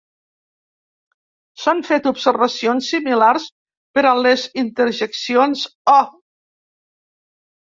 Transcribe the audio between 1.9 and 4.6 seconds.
observacions similars per a les